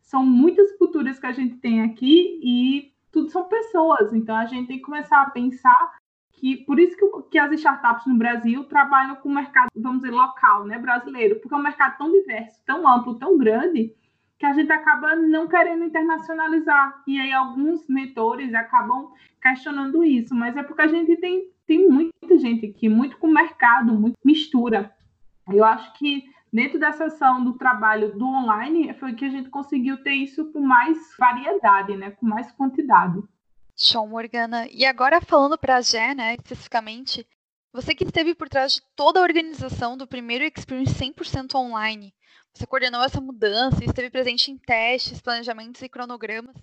[0.00, 4.14] são muitas culturas que a gente tem aqui e tudo são pessoas.
[4.14, 6.01] Então a gente tem que começar a pensar
[6.42, 10.10] que por isso que, que as startups no Brasil trabalham com o mercado, vamos dizer,
[10.12, 13.94] local, né, brasileiro, porque é um mercado tão diverso, tão amplo, tão grande
[14.40, 17.00] que a gente acaba não querendo internacionalizar.
[17.06, 22.36] E aí alguns mentores acabam questionando isso, mas é porque a gente tem, tem muita
[22.36, 24.92] gente aqui, muito com mercado, muito mistura.
[25.46, 30.02] Eu acho que dentro dessa ação do trabalho do online foi que a gente conseguiu
[30.02, 33.22] ter isso com mais variedade, né, com mais quantidade.
[33.76, 34.68] Show, Morgana.
[34.70, 37.26] E agora falando para a Gé, né, especificamente,
[37.72, 42.14] você que esteve por trás de toda a organização do primeiro Experience 100% online,
[42.52, 46.54] você coordenou essa mudança e esteve presente em testes, planejamentos e cronogramas.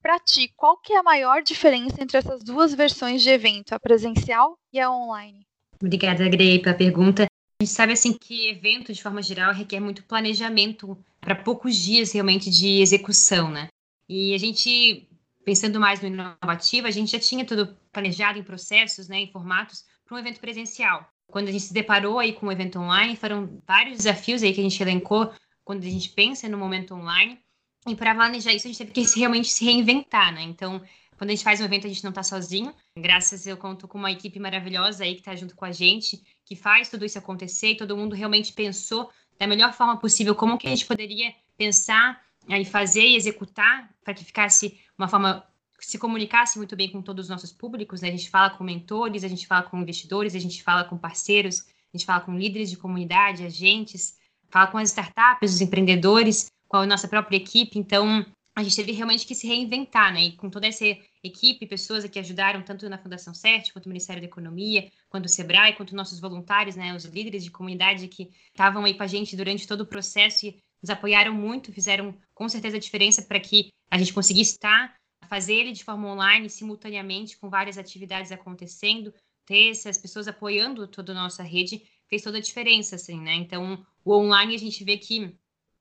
[0.00, 3.80] Para ti, qual que é a maior diferença entre essas duas versões de evento, a
[3.80, 5.46] presencial e a online?
[5.80, 7.24] Obrigada, Grey, pela pergunta.
[7.24, 12.12] A gente sabe assim que evento, de forma geral, requer muito planejamento para poucos dias
[12.12, 13.68] realmente de execução, né?
[14.08, 15.08] E a gente,
[15.44, 19.84] pensando mais no inovativo, a gente já tinha tudo planejado em processos, né, em formatos
[20.04, 23.58] para um evento presencial quando a gente se deparou aí com o evento online, foram
[23.66, 25.32] vários desafios aí que a gente elencou
[25.64, 27.40] quando a gente pensa no momento online.
[27.88, 30.42] E para planejar isso, a gente teve que realmente se reinventar, né?
[30.42, 30.80] Então,
[31.16, 32.74] quando a gente faz um evento, a gente não está sozinho.
[32.96, 36.54] Graças eu conto com uma equipe maravilhosa aí que está junto com a gente, que
[36.54, 40.66] faz tudo isso acontecer e todo mundo realmente pensou da melhor forma possível como que
[40.66, 45.46] a gente poderia pensar e fazer e executar para que ficasse uma forma
[45.78, 48.08] se comunicasse muito bem com todos os nossos públicos, né?
[48.08, 51.66] A gente fala com mentores, a gente fala com investidores, a gente fala com parceiros,
[51.92, 54.16] a gente fala com líderes de comunidade, agentes,
[54.48, 57.78] falar com as startups, os empreendedores, com a nossa própria equipe.
[57.78, 58.24] Então,
[58.54, 60.24] a gente teve realmente que se reinventar, né?
[60.24, 60.84] E com toda essa
[61.24, 65.28] equipe, pessoas que ajudaram tanto na Fundação CERT, quanto o Ministério da Economia, quanto o
[65.28, 66.94] SEBRAE, quanto nossos voluntários, né?
[66.94, 70.62] Os líderes de comunidade que estavam aí com a gente durante todo o processo e
[70.82, 74.94] nos apoiaram muito, fizeram com certeza a diferença para que a gente conseguisse estar,
[75.28, 79.14] fazer ele de forma online, simultaneamente, com várias atividades acontecendo,
[79.46, 83.34] ter essas pessoas apoiando toda a nossa rede, fez toda a diferença, assim, né?
[83.34, 85.34] Então, o online a gente vê que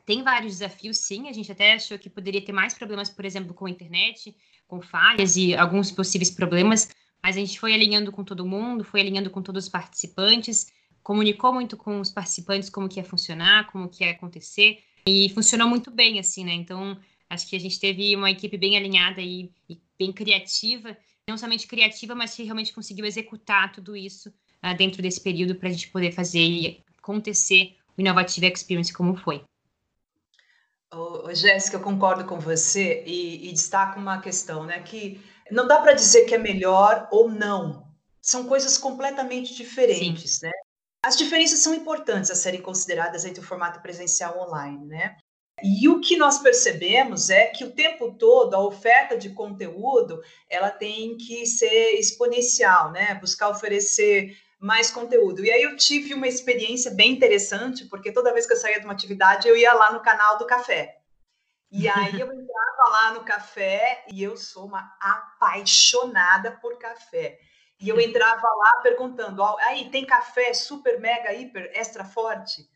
[0.06, 1.28] tem vários desafios, sim.
[1.28, 4.36] A gente até achou que poderia ter mais problemas, por exemplo, com a internet,
[4.68, 6.90] com falhas e alguns possíveis problemas,
[7.22, 10.72] mas a gente foi alinhando com todo mundo, foi alinhando com todos os participantes,
[11.04, 15.68] comunicou muito com os participantes como que ia funcionar, como que ia acontecer, e funcionou
[15.68, 16.54] muito bem, assim, né?
[16.54, 16.98] Então,
[17.30, 21.68] acho que a gente teve uma equipe bem alinhada e, e bem criativa, não somente
[21.68, 25.90] criativa, mas que realmente conseguiu executar tudo isso uh, dentro desse período para a gente
[25.90, 29.44] poder fazer acontecer o Innovative Experience como foi.
[30.94, 34.82] Oh, Jéssica, eu concordo com você e, e destaco uma questão, né?
[34.82, 37.88] Que não dá para dizer que é melhor ou não.
[38.22, 40.48] São coisas completamente diferentes, Sim.
[40.48, 40.51] né?
[41.04, 45.18] As diferenças são importantes a serem consideradas entre o formato presencial e online, né?
[45.64, 50.70] E o que nós percebemos é que o tempo todo a oferta de conteúdo ela
[50.70, 53.16] tem que ser exponencial, né?
[53.16, 55.44] Buscar oferecer mais conteúdo.
[55.44, 58.86] E aí eu tive uma experiência bem interessante, porque toda vez que eu saía de
[58.86, 61.00] uma atividade, eu ia lá no canal do café.
[61.72, 67.40] E aí eu entrava lá no café e eu sou uma apaixonada por café.
[67.82, 72.70] E eu entrava lá perguntando: aí tem café super, mega, hiper, extra forte?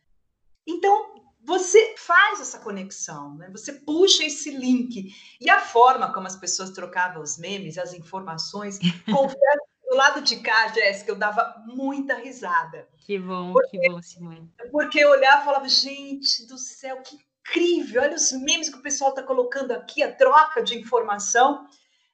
[0.66, 1.14] Então,
[1.44, 3.48] você faz essa conexão, né?
[3.50, 5.14] você puxa esse link.
[5.40, 10.40] E a forma como as pessoas trocavam os memes, as informações, confesso do lado de
[10.40, 12.88] cá, Jéssica, eu dava muita risada.
[12.98, 14.52] Que bom, porque, que bom, Simone.
[14.72, 17.16] Porque eu olhava e falava, gente do céu, que
[17.46, 21.64] incrível, olha os memes que o pessoal está colocando aqui, a troca de informação.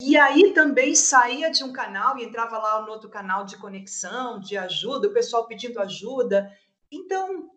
[0.04, 4.40] E aí também saía de um canal e entrava lá no outro canal de conexão,
[4.40, 6.52] de ajuda, o pessoal pedindo ajuda.
[6.90, 7.48] Então,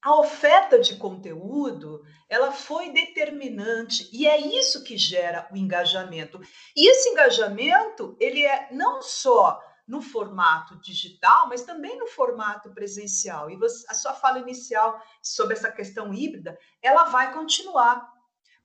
[0.00, 6.40] a oferta de conteúdo ela foi determinante e é isso que gera o engajamento.
[6.74, 13.50] E esse engajamento ele é não só no formato digital, mas também no formato presencial.
[13.50, 18.10] E você, a sua fala inicial sobre essa questão híbrida, ela vai continuar,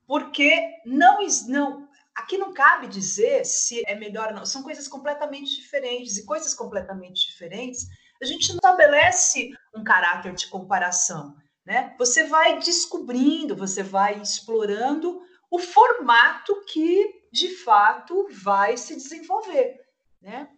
[0.06, 4.46] porque não não aqui não cabe dizer se é melhor ou não.
[4.46, 7.86] São coisas completamente diferentes e coisas completamente diferentes
[8.24, 11.94] a gente não estabelece um caráter de comparação, né?
[11.98, 19.80] Você vai descobrindo, você vai explorando o formato que de fato vai se desenvolver,
[20.20, 20.48] né?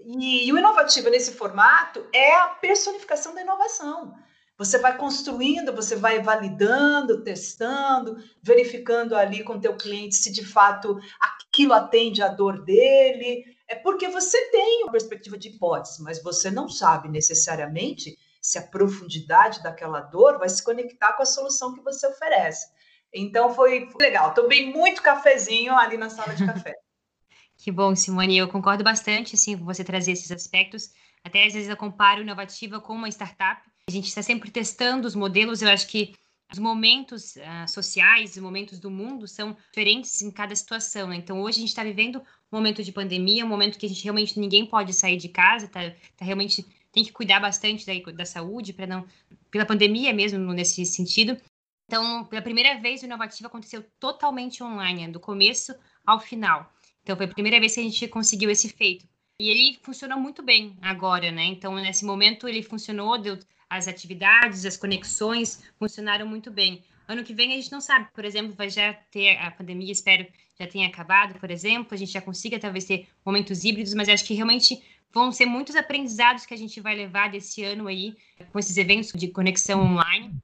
[0.00, 4.14] E, e o inovativo nesse formato é a personificação da inovação.
[4.58, 10.98] Você vai construindo, você vai validando, testando, verificando ali com teu cliente se de fato
[11.20, 16.50] aquilo atende à dor dele, é porque você tem uma perspectiva de hipótese, mas você
[16.50, 21.82] não sabe necessariamente se a profundidade daquela dor vai se conectar com a solução que
[21.82, 22.66] você oferece.
[23.14, 24.34] Então foi legal.
[24.34, 26.74] Tomei muito cafezinho ali na sala de café.
[27.56, 28.38] que bom, Simone.
[28.38, 30.90] Eu concordo bastante assim, com você trazer esses aspectos.
[31.22, 33.62] Até às vezes eu comparo inovativa com uma startup.
[33.88, 35.62] A gente está sempre testando os modelos.
[35.62, 36.12] Eu acho que
[36.52, 41.08] os momentos uh, sociais, os momentos do mundo são diferentes em cada situação.
[41.08, 41.16] Né?
[41.16, 42.18] Então, hoje a gente está vivendo
[42.52, 45.68] um momento de pandemia, um momento que a gente realmente ninguém pode sair de casa,
[45.68, 45.80] tá,
[46.14, 49.06] tá realmente tem que cuidar bastante da, da saúde para não
[49.50, 51.40] pela pandemia mesmo nesse sentido.
[51.86, 55.74] Então, pela primeira vez, o Inovativo aconteceu totalmente online, do começo
[56.04, 56.70] ao final.
[57.02, 59.08] Então, foi a primeira vez que a gente conseguiu esse feito.
[59.40, 61.46] E ele funcionou muito bem agora, né?
[61.46, 66.82] Então, nesse momento, ele funcionou, deu as atividades, as conexões funcionaram muito bem.
[67.06, 70.26] Ano que vem a gente não sabe, por exemplo, vai já ter a pandemia, espero
[70.58, 74.24] já tenha acabado, por exemplo, a gente já consiga talvez ter momentos híbridos, mas acho
[74.24, 78.16] que realmente vão ser muitos aprendizados que a gente vai levar desse ano aí
[78.52, 80.36] com esses eventos de conexão online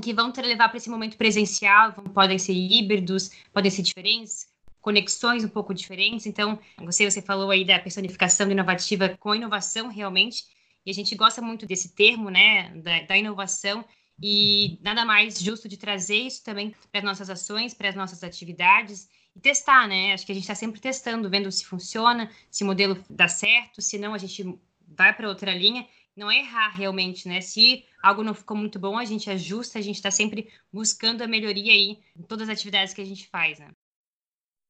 [0.00, 4.48] que vão levar para esse momento presencial, podem ser híbridos, podem ser diferentes,
[4.80, 6.26] conexões um pouco diferentes.
[6.26, 10.44] Então, você você falou aí da personificação inovativa com inovação realmente.
[10.84, 13.84] E a gente gosta muito desse termo, né, da, da inovação,
[14.22, 18.22] e nada mais justo de trazer isso também para as nossas ações, para as nossas
[18.22, 20.12] atividades e testar, né?
[20.12, 23.80] Acho que a gente está sempre testando, vendo se funciona, se o modelo dá certo,
[23.80, 25.86] se não a gente vai para outra linha.
[26.14, 27.40] Não é errar realmente, né?
[27.40, 31.26] Se algo não ficou muito bom, a gente ajusta, a gente está sempre buscando a
[31.26, 33.70] melhoria aí em todas as atividades que a gente faz, né?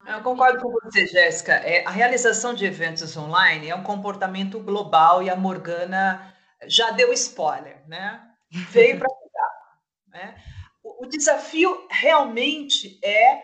[0.07, 1.53] Eu concordo com você, Jéssica.
[1.53, 6.34] É, a realização de eventos online é um comportamento global e a Morgana
[6.66, 8.20] já deu spoiler, né?
[8.50, 9.78] Veio para ficar.
[10.09, 10.42] Né?
[10.82, 13.42] O, o desafio realmente é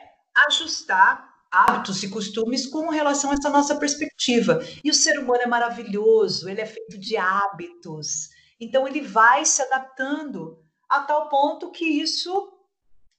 [0.48, 4.60] ajustar hábitos e costumes com relação a essa nossa perspectiva.
[4.82, 8.30] E o ser humano é maravilhoso, ele é feito de hábitos.
[8.60, 12.52] Então ele vai se adaptando a tal ponto que isso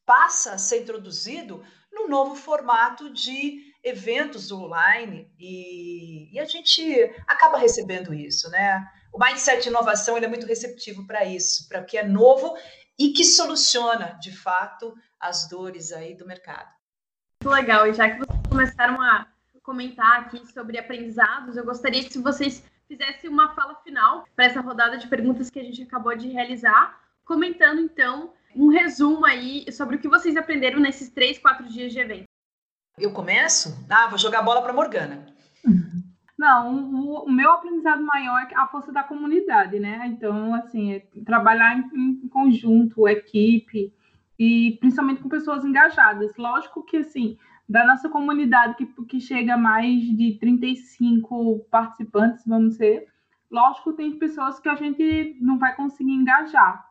[0.06, 1.64] passa a ser introduzido
[2.00, 6.82] no novo formato de eventos online e, e, a gente
[7.28, 8.86] acaba recebendo isso, né?
[9.12, 12.58] O mindset inovação ele é muito receptivo para isso, para o que é novo
[12.98, 16.70] e que soluciona, de fato, as dores aí do mercado.
[17.42, 17.88] Muito legal.
[17.88, 19.26] E já que vocês começaram a
[19.64, 24.98] comentar aqui sobre aprendizados, eu gostaria que vocês fizessem uma fala final para essa rodada
[24.98, 30.00] de perguntas que a gente acabou de realizar, comentando então um resumo aí sobre o
[30.00, 32.26] que vocês aprenderam nesses três, quatro dias de evento.
[32.98, 33.86] Eu começo?
[33.90, 35.26] Ah, vou jogar a bola para Morgana.
[36.38, 40.08] Não, o, o, meu aprendizado maior é a força da comunidade, né?
[40.08, 43.94] Então, assim, é trabalhar em, em, conjunto, equipe,
[44.38, 46.32] e principalmente com pessoas engajadas.
[46.38, 47.38] Lógico que, assim,
[47.68, 53.08] da nossa comunidade, que, que chega a mais de 35 participantes, vamos dizer,
[53.52, 56.89] lógico, tem pessoas que a gente não vai conseguir engajar,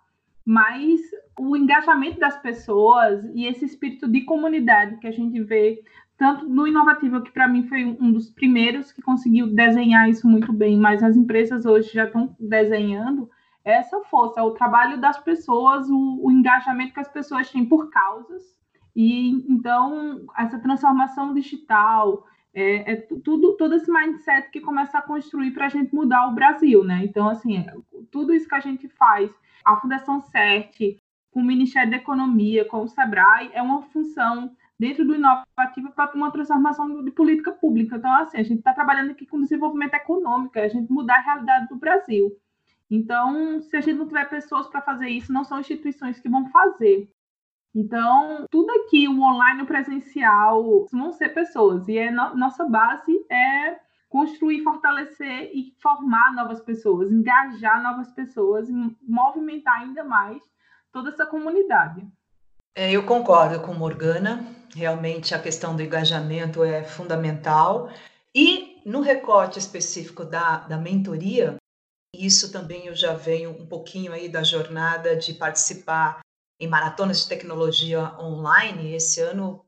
[0.49, 1.03] mas
[1.39, 5.85] o engajamento das pessoas e esse espírito de comunidade que a gente vê
[6.17, 10.51] tanto no inovativo que para mim foi um dos primeiros que conseguiu desenhar isso muito
[10.51, 13.29] bem, mas as empresas hoje já estão desenhando
[13.63, 18.43] essa força, o trabalho das pessoas, o, o engajamento que as pessoas têm por causas
[18.97, 25.51] e então essa transformação digital é, é, tudo, todo esse mindset que começa a construir
[25.51, 27.05] para a gente mudar o Brasil, né?
[27.05, 27.67] Então, assim,
[28.11, 29.31] tudo isso que a gente faz
[29.65, 30.99] a Fundação CERT,
[31.31, 36.15] com o Ministério da Economia, com o SEBRAE, é uma função dentro do inovativo para
[36.15, 37.97] uma transformação de política pública.
[37.97, 41.69] Então, assim, a gente está trabalhando aqui com desenvolvimento econômico, a gente mudar a realidade
[41.69, 42.37] do Brasil.
[42.91, 46.49] Então, se a gente não tiver pessoas para fazer isso, não são instituições que vão
[46.49, 47.11] fazer.
[47.75, 51.87] Então, tudo aqui, o online o presencial, vão ser pessoas.
[51.87, 53.79] E é no, nossa base é
[54.09, 58.69] construir, fortalecer e formar novas pessoas, engajar novas pessoas
[59.03, 60.43] movimentar ainda mais
[60.91, 62.07] toda essa comunidade.
[62.75, 64.45] É, eu concordo com Morgana,
[64.75, 67.91] realmente a questão do engajamento é fundamental.
[68.35, 71.57] E no recorte específico da, da mentoria,
[72.15, 76.21] isso também eu já venho um pouquinho aí da jornada de participar
[76.61, 78.95] em maratonas de tecnologia online.
[78.95, 79.65] Esse ano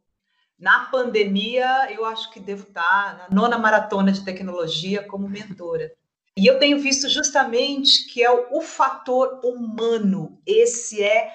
[0.61, 5.91] na pandemia, eu acho que devo estar na nona maratona de tecnologia como mentora.
[6.37, 11.33] E eu tenho visto justamente que é o, o fator humano, esse é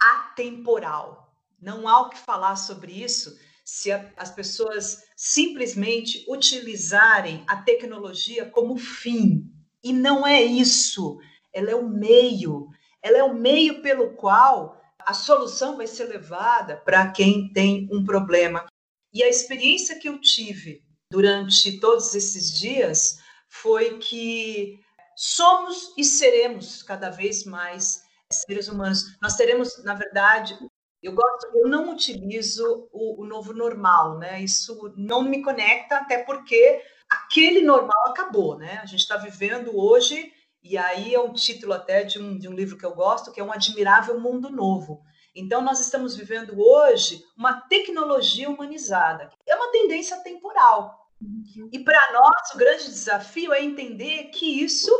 [0.00, 1.34] atemporal.
[1.60, 8.46] Não há o que falar sobre isso se a, as pessoas simplesmente utilizarem a tecnologia
[8.46, 9.44] como fim.
[9.82, 11.18] E não é isso.
[11.52, 12.68] Ela é o meio.
[13.02, 18.04] Ela é o meio pelo qual a solução vai ser levada para quem tem um
[18.04, 18.66] problema.
[19.12, 24.78] E a experiência que eu tive durante todos esses dias foi que
[25.16, 29.18] somos e seremos cada vez mais seres humanos.
[29.20, 30.58] Nós teremos, na verdade,
[31.02, 34.42] eu gosto, eu não utilizo o, o novo normal, né?
[34.42, 38.78] Isso não me conecta, até porque aquele normal acabou, né?
[38.82, 40.32] A gente está vivendo hoje
[40.62, 43.40] e aí é um título até de um, de um livro que eu gosto, que
[43.40, 45.02] é Um Admirável Mundo Novo.
[45.34, 49.30] Então, nós estamos vivendo hoje uma tecnologia humanizada.
[49.46, 51.08] É uma tendência temporal.
[51.20, 51.68] Uhum.
[51.72, 54.90] E para nós, o grande desafio é entender que isso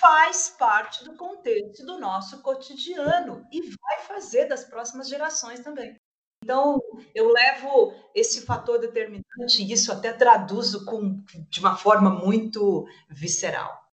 [0.00, 5.96] faz parte do contexto do nosso cotidiano e vai fazer das próximas gerações também.
[6.42, 6.80] Então,
[7.14, 13.85] eu levo esse fator determinante e isso até traduzo com, de uma forma muito visceral.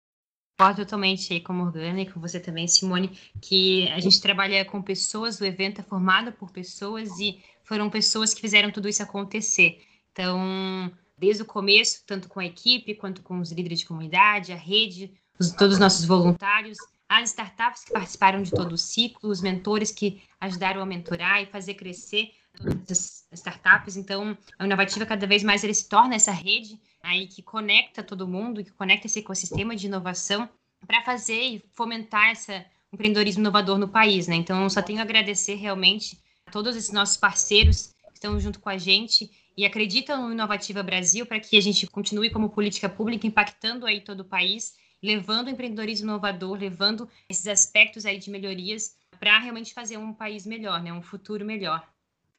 [0.63, 4.65] Concordo totalmente aí com a Morgana e com você também, Simone, que a gente trabalha
[4.65, 9.03] com pessoas, o evento é formado por pessoas e foram pessoas que fizeram tudo isso
[9.03, 9.83] acontecer.
[10.13, 10.89] Então,
[11.19, 15.13] desde o começo, tanto com a equipe quanto com os líderes de comunidade, a rede,
[15.37, 19.91] os, todos os nossos voluntários, as startups que participaram de todo o ciclo, os mentores
[19.91, 23.97] que ajudaram a mentorar e fazer crescer todas as startups.
[23.97, 28.29] Então, a Inovativa cada vez mais ele se torna essa rede aí que conecta todo
[28.29, 30.49] mundo, que conecta esse ecossistema de inovação
[30.87, 34.37] para fazer e fomentar esse empreendedorismo inovador no país, né?
[34.37, 38.69] Então, só tenho a agradecer realmente a todos esses nossos parceiros que estão junto com
[38.69, 43.27] a gente e acreditam no Inovativa Brasil para que a gente continue como política pública
[43.27, 48.97] impactando aí todo o país, levando o empreendedorismo inovador, levando esses aspectos aí de melhorias
[49.19, 50.93] para realmente fazer um país melhor, né?
[50.93, 51.87] Um futuro melhor.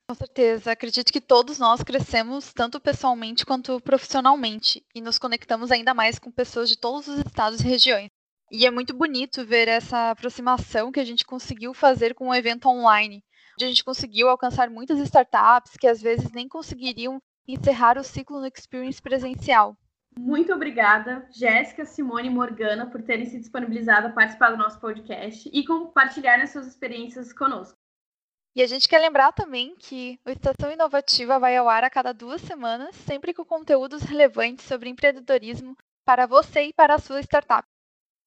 [0.07, 0.71] Com certeza.
[0.71, 6.31] Acredito que todos nós crescemos tanto pessoalmente quanto profissionalmente e nos conectamos ainda mais com
[6.31, 8.09] pessoas de todos os estados e regiões.
[8.51, 12.67] E é muito bonito ver essa aproximação que a gente conseguiu fazer com o evento
[12.67, 13.23] online,
[13.55, 18.39] onde a gente conseguiu alcançar muitas startups que às vezes nem conseguiriam encerrar o ciclo
[18.39, 19.75] no experience presencial.
[20.15, 25.49] Muito obrigada, Jéssica, Simone e Morgana, por terem se disponibilizado a participar do nosso podcast
[25.51, 27.82] e compartilharem suas experiências conosco.
[28.55, 32.13] E a gente quer lembrar também que o Estação Inovativa vai ao ar a cada
[32.13, 35.75] duas semanas, sempre com conteúdos relevantes sobre empreendedorismo
[36.05, 37.67] para você e para a sua startup.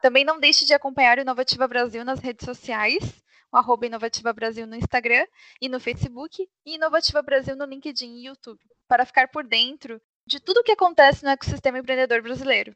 [0.03, 3.23] Também não deixe de acompanhar o Inovativa Brasil nas redes sociais,
[3.53, 5.25] o arroba Inovativa Brasil no Instagram
[5.61, 10.41] e no Facebook, e Inovativa Brasil no LinkedIn e YouTube, para ficar por dentro de
[10.41, 12.75] tudo o que acontece no ecossistema empreendedor brasileiro.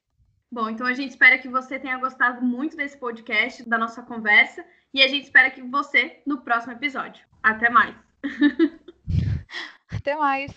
[0.52, 4.64] Bom, então a gente espera que você tenha gostado muito desse podcast, da nossa conversa,
[4.92, 7.24] e a gente espera que você no próximo episódio.
[7.42, 7.94] Até mais.
[9.90, 10.52] Até mais.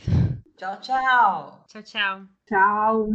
[0.58, 1.66] Tchau, tchau.
[1.68, 2.22] Tchau, tchau.
[2.48, 3.10] Tchau.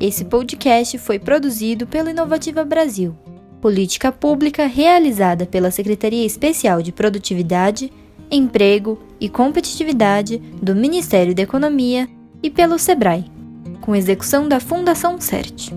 [0.00, 3.16] Esse podcast foi produzido pelo Inovativa Brasil
[3.64, 7.90] política pública realizada pela Secretaria Especial de Produtividade,
[8.30, 12.06] Emprego e Competitividade do Ministério da Economia
[12.42, 13.24] e pelo SEBRAE,
[13.84, 15.70] com execução da Fundação CERT.